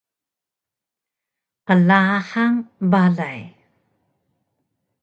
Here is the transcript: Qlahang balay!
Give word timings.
Qlahang 1.67 2.57
balay! 2.91 3.41